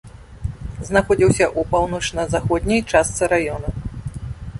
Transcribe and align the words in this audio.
Знаходзіўся 0.87 1.43
ў 1.59 1.61
паўночна-заходняй 1.73 2.81
частцы 2.91 3.29
раёна. 3.35 3.67